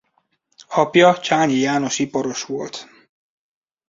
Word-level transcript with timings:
Apja 0.67 1.19
Csányi 1.19 1.55
János 1.55 1.99
iparos 1.99 2.43
volt. 2.45 2.87